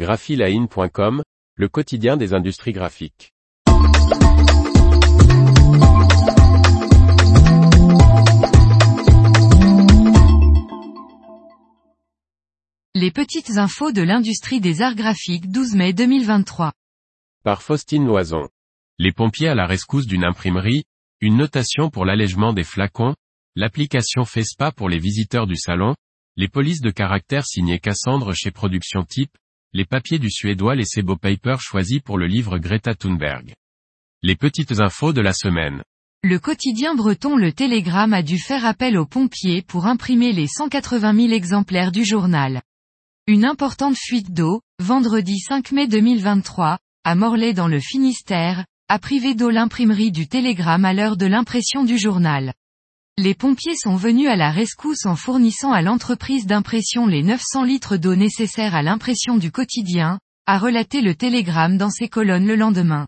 graphiline.com, 0.00 1.22
le 1.56 1.68
quotidien 1.68 2.16
des 2.16 2.32
industries 2.32 2.72
graphiques. 2.72 3.34
Les 12.94 13.10
petites 13.10 13.58
infos 13.58 13.92
de 13.92 14.00
l'industrie 14.00 14.62
des 14.62 14.80
arts 14.80 14.94
graphiques 14.94 15.50
12 15.50 15.74
mai 15.74 15.92
2023. 15.92 16.72
Par 17.44 17.60
Faustine 17.60 18.06
Loison. 18.06 18.48
Les 18.98 19.12
pompiers 19.12 19.48
à 19.48 19.54
la 19.54 19.66
rescousse 19.66 20.06
d'une 20.06 20.24
imprimerie, 20.24 20.84
une 21.20 21.36
notation 21.36 21.90
pour 21.90 22.06
l'allègement 22.06 22.54
des 22.54 22.64
flacons, 22.64 23.14
l'application 23.54 24.24
FESPA 24.24 24.72
pour 24.72 24.88
les 24.88 24.98
visiteurs 24.98 25.46
du 25.46 25.56
salon, 25.56 25.94
les 26.36 26.48
polices 26.48 26.80
de 26.80 26.90
caractère 26.90 27.44
signées 27.44 27.80
Cassandre 27.80 28.32
chez 28.32 28.50
Production 28.50 29.04
Type, 29.04 29.36
les 29.72 29.84
papiers 29.84 30.18
du 30.18 30.30
suédois 30.30 30.74
les 30.74 30.84
Sebo 30.84 31.16
Paper 31.16 31.56
choisis 31.60 32.00
pour 32.00 32.18
le 32.18 32.26
livre 32.26 32.58
Greta 32.58 32.94
Thunberg. 32.96 33.54
Les 34.22 34.34
petites 34.34 34.80
infos 34.80 35.12
de 35.12 35.20
la 35.20 35.32
semaine. 35.32 35.84
Le 36.24 36.40
quotidien 36.40 36.96
breton 36.96 37.36
Le 37.36 37.52
Télégramme 37.52 38.12
a 38.12 38.22
dû 38.24 38.38
faire 38.38 38.64
appel 38.66 38.98
aux 38.98 39.06
pompiers 39.06 39.62
pour 39.62 39.86
imprimer 39.86 40.32
les 40.32 40.48
180 40.48 41.14
000 41.14 41.32
exemplaires 41.32 41.92
du 41.92 42.04
journal. 42.04 42.62
Une 43.28 43.44
importante 43.44 43.96
fuite 43.96 44.32
d'eau, 44.32 44.60
vendredi 44.80 45.38
5 45.38 45.70
mai 45.70 45.86
2023, 45.86 46.78
à 47.04 47.14
Morlaix 47.14 47.54
dans 47.54 47.68
le 47.68 47.78
Finistère, 47.78 48.66
a 48.88 48.98
privé 48.98 49.36
d'eau 49.36 49.50
l'imprimerie 49.50 50.10
du 50.10 50.26
Télégramme 50.26 50.84
à 50.84 50.92
l'heure 50.92 51.16
de 51.16 51.26
l'impression 51.26 51.84
du 51.84 51.96
journal. 51.96 52.54
Les 53.18 53.34
pompiers 53.34 53.76
sont 53.76 53.96
venus 53.96 54.28
à 54.28 54.36
la 54.36 54.50
rescousse 54.50 55.04
en 55.04 55.16
fournissant 55.16 55.72
à 55.72 55.82
l'entreprise 55.82 56.46
d'impression 56.46 57.06
les 57.06 57.22
900 57.22 57.64
litres 57.64 57.96
d'eau 57.96 58.14
nécessaires 58.14 58.74
à 58.74 58.82
l'impression 58.82 59.36
du 59.36 59.52
quotidien, 59.52 60.18
a 60.46 60.58
relaté 60.58 61.02
le 61.02 61.14
Télégramme 61.14 61.76
dans 61.76 61.90
ses 61.90 62.08
colonnes 62.08 62.46
le 62.46 62.56
lendemain. 62.56 63.06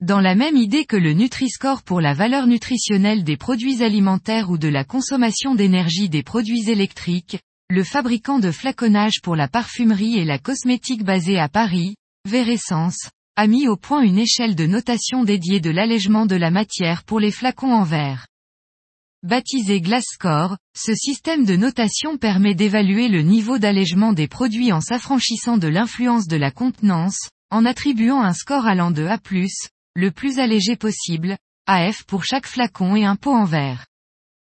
Dans 0.00 0.20
la 0.20 0.36
même 0.36 0.56
idée 0.56 0.84
que 0.84 0.96
le 0.96 1.12
Nutri-Score 1.12 1.82
pour 1.82 2.00
la 2.00 2.14
valeur 2.14 2.46
nutritionnelle 2.46 3.24
des 3.24 3.36
produits 3.36 3.82
alimentaires 3.82 4.48
ou 4.48 4.56
de 4.56 4.68
la 4.68 4.84
consommation 4.84 5.56
d'énergie 5.56 6.08
des 6.08 6.22
produits 6.22 6.70
électriques, 6.70 7.40
le 7.68 7.82
fabricant 7.82 8.38
de 8.38 8.52
flaconnage 8.52 9.20
pour 9.22 9.34
la 9.34 9.48
parfumerie 9.48 10.16
et 10.16 10.24
la 10.24 10.38
cosmétique 10.38 11.02
basé 11.02 11.38
à 11.38 11.48
Paris, 11.48 11.96
Véressence, 12.28 13.10
a 13.34 13.46
mis 13.46 13.66
au 13.66 13.76
point 13.76 14.02
une 14.02 14.18
échelle 14.18 14.54
de 14.54 14.66
notation 14.66 15.24
dédiée 15.24 15.60
de 15.60 15.70
l'allègement 15.70 16.26
de 16.26 16.36
la 16.36 16.50
matière 16.52 17.02
pour 17.02 17.18
les 17.18 17.32
flacons 17.32 17.72
en 17.72 17.82
verre. 17.82 18.26
Baptisé 19.24 19.80
Glasscore, 19.80 20.56
ce 20.76 20.94
système 20.94 21.44
de 21.44 21.56
notation 21.56 22.18
permet 22.18 22.54
d'évaluer 22.54 23.08
le 23.08 23.22
niveau 23.22 23.58
d'allègement 23.58 24.12
des 24.12 24.28
produits 24.28 24.72
en 24.72 24.80
s'affranchissant 24.80 25.58
de 25.58 25.66
l'influence 25.66 26.28
de 26.28 26.36
la 26.36 26.52
contenance, 26.52 27.28
en 27.50 27.64
attribuant 27.64 28.22
un 28.22 28.32
score 28.32 28.68
allant 28.68 28.92
de 28.92 29.04
A+, 29.06 29.18
le 29.96 30.12
plus 30.12 30.38
allégé 30.38 30.76
possible, 30.76 31.36
AF 31.66 32.04
pour 32.04 32.24
chaque 32.24 32.46
flacon 32.46 32.94
et 32.94 33.04
un 33.04 33.16
pot 33.16 33.34
en 33.34 33.44
verre. 33.44 33.86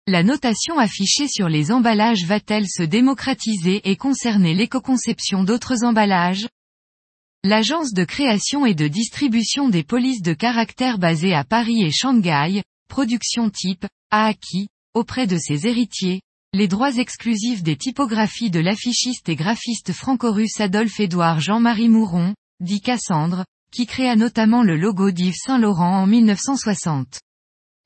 La 0.06 0.22
notation 0.22 0.78
affichée 0.78 1.28
sur 1.28 1.50
les 1.50 1.70
emballages 1.70 2.24
va-t-elle 2.24 2.66
se 2.66 2.82
démocratiser 2.82 3.82
et 3.90 3.96
concerner 3.96 4.54
l'éco-conception 4.54 5.44
d'autres 5.44 5.84
emballages? 5.84 6.48
L'agence 7.44 7.92
de 7.92 8.04
création 8.04 8.64
et 8.64 8.74
de 8.74 8.88
distribution 8.88 9.68
des 9.68 9.82
polices 9.82 10.22
de 10.22 10.32
caractère 10.32 10.96
basée 10.96 11.34
à 11.34 11.44
Paris 11.44 11.82
et 11.82 11.90
Shanghai, 11.90 12.62
production 12.92 13.48
type, 13.48 13.86
a 14.10 14.26
acquis, 14.26 14.68
auprès 14.92 15.26
de 15.26 15.38
ses 15.38 15.66
héritiers, 15.66 16.20
les 16.52 16.68
droits 16.68 16.98
exclusifs 16.98 17.62
des 17.62 17.74
typographies 17.74 18.50
de 18.50 18.60
l'affichiste 18.60 19.30
et 19.30 19.34
graphiste 19.34 19.94
franco-russe 19.94 20.60
Adolphe-Édouard 20.60 21.40
Jean-Marie 21.40 21.88
Mouron, 21.88 22.34
dit 22.60 22.82
Cassandre, 22.82 23.46
qui 23.72 23.86
créa 23.86 24.14
notamment 24.14 24.62
le 24.62 24.76
logo 24.76 25.10
d'Yves 25.10 25.38
Saint-Laurent 25.42 26.02
en 26.02 26.06
1960. 26.06 27.18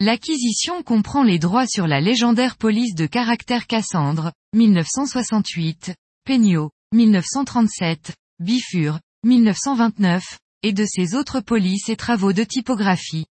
L'acquisition 0.01 0.83
comprend 0.83 1.23
les 1.23 1.39
droits 1.39 1.69
sur 1.69 1.87
la 1.87 2.00
légendaire 2.00 2.56
police 2.56 2.97
de 2.97 3.06
caractère 3.06 3.69
Cassandre, 3.69 4.33
1968, 4.55 5.94
Peignot, 6.25 6.73
1937, 6.93 8.12
Bifur, 8.41 8.99
1929, 9.23 10.41
et 10.65 10.73
de 10.73 10.84
ses 10.84 11.15
autres 11.15 11.38
polices 11.38 11.88
et 11.91 11.97
travaux 11.97 12.33
de 12.33 12.43
typographie. 12.43 13.27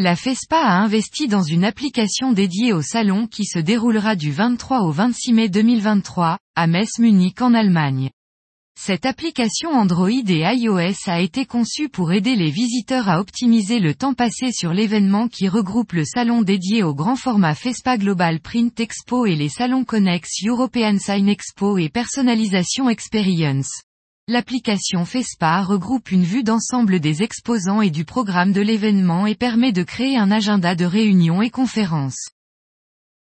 La 0.00 0.16
FESPA 0.16 0.58
a 0.58 0.80
investi 0.80 1.28
dans 1.28 1.44
une 1.44 1.62
application 1.62 2.32
dédiée 2.32 2.72
au 2.72 2.82
salon 2.82 3.28
qui 3.28 3.44
se 3.44 3.60
déroulera 3.60 4.16
du 4.16 4.32
23 4.32 4.80
au 4.80 4.90
26 4.90 5.32
mai 5.32 5.48
2023, 5.48 6.36
à 6.56 6.66
Metz 6.66 6.98
Munich 6.98 7.40
en 7.40 7.54
Allemagne. 7.54 8.10
Cette 8.76 9.06
application 9.06 9.70
Android 9.70 10.10
et 10.10 10.42
iOS 10.52 10.96
a 11.06 11.20
été 11.20 11.46
conçue 11.46 11.88
pour 11.88 12.12
aider 12.12 12.34
les 12.34 12.50
visiteurs 12.50 13.08
à 13.08 13.20
optimiser 13.20 13.78
le 13.78 13.94
temps 13.94 14.14
passé 14.14 14.50
sur 14.50 14.74
l'événement 14.74 15.28
qui 15.28 15.46
regroupe 15.46 15.92
le 15.92 16.04
salon 16.04 16.42
dédié 16.42 16.82
au 16.82 16.92
grand 16.92 17.14
format 17.14 17.54
FESPA 17.54 17.96
Global 17.96 18.40
Print 18.40 18.80
Expo 18.80 19.26
et 19.26 19.36
les 19.36 19.48
salons 19.48 19.84
Connex 19.84 20.28
European 20.44 20.98
Sign 20.98 21.28
Expo 21.28 21.78
et 21.78 21.88
Personalisation 21.88 22.90
Experience. 22.90 23.70
L'application 24.26 25.04
FESPA 25.04 25.60
regroupe 25.64 26.10
une 26.10 26.24
vue 26.24 26.42
d'ensemble 26.42 26.98
des 26.98 27.22
exposants 27.22 27.82
et 27.82 27.90
du 27.90 28.06
programme 28.06 28.52
de 28.52 28.62
l'événement 28.62 29.26
et 29.26 29.34
permet 29.34 29.70
de 29.70 29.82
créer 29.82 30.16
un 30.16 30.30
agenda 30.30 30.74
de 30.74 30.86
réunions 30.86 31.42
et 31.42 31.50
conférences. 31.50 32.30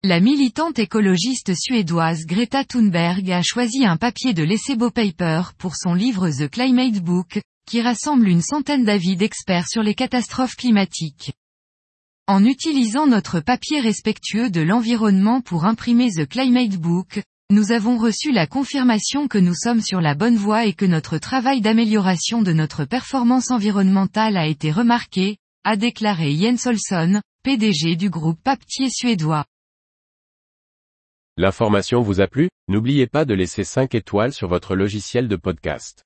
La 0.01 0.21
militante 0.21 0.79
écologiste 0.79 1.55
suédoise 1.55 2.25
Greta 2.25 2.63
Thunberg 2.63 3.29
a 3.31 3.41
choisi 3.41 3.85
un 3.85 3.97
papier 3.97 4.33
de 4.33 4.43
l'Essebo 4.43 4.91
Paper 4.91 5.41
pour 5.57 5.75
son 5.75 5.93
livre 5.93 6.29
The 6.29 6.49
Climate 6.49 7.03
Book, 7.03 7.41
qui 7.67 7.81
rassemble 7.81 8.29
une 8.29 8.41
centaine 8.41 8.85
d'avis 8.85 9.17
d'experts 9.17 9.67
sur 9.67 9.83
les 9.83 9.95
catastrophes 9.95 10.55
climatiques. 10.55 11.33
En 12.27 12.45
utilisant 12.45 13.07
notre 13.07 13.41
papier 13.41 13.81
respectueux 13.81 14.49
de 14.49 14.61
l'environnement 14.61 15.41
pour 15.41 15.65
imprimer 15.65 16.09
The 16.11 16.29
Climate 16.29 16.77
Book, 16.77 17.21
nous 17.53 17.71
avons 17.71 17.99
reçu 17.99 18.31
la 18.31 18.47
confirmation 18.47 19.27
que 19.27 19.37
nous 19.37 19.53
sommes 19.53 19.81
sur 19.81 20.01
la 20.01 20.15
bonne 20.15 20.37
voie 20.37 20.65
et 20.65 20.73
que 20.73 20.85
notre 20.85 21.19
travail 21.19 21.61
d'amélioration 21.61 22.41
de 22.41 22.51
notre 22.51 22.83
performance 22.83 23.51
environnementale 23.51 24.37
a 24.37 24.47
été 24.47 24.71
remarqué, 24.71 25.37
a 25.63 25.77
déclaré 25.77 26.35
Jens 26.35 26.65
Olsson, 26.65 27.21
PDG 27.43 27.95
du 27.95 28.09
groupe 28.09 28.41
Papetier 28.43 28.89
suédois. 28.89 29.45
L'information 31.37 32.01
vous 32.01 32.21
a 32.21 32.27
plu? 32.27 32.49
N'oubliez 32.69 33.05
pas 33.05 33.23
de 33.23 33.35
laisser 33.35 33.63
5 33.63 33.93
étoiles 33.93 34.33
sur 34.33 34.47
votre 34.47 34.75
logiciel 34.75 35.27
de 35.27 35.35
podcast. 35.35 36.03